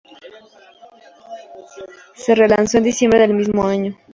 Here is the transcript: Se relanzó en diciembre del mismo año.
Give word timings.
Se 2.15 2.33
relanzó 2.33 2.79
en 2.79 2.83
diciembre 2.85 3.19
del 3.19 3.35
mismo 3.35 3.67
año. 3.67 3.95